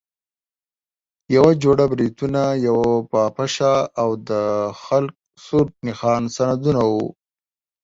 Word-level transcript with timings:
یوه 1.35 1.51
جوړه 1.63 1.85
بریتونه، 1.91 2.41
یوه 2.67 2.89
پاپشه 3.11 3.73
او 4.01 4.09
د 4.29 4.31
خلق 4.83 5.15
سور 5.45 5.65
نښان 5.85 6.23
سندونه 6.35 6.81
وو. 6.91 7.05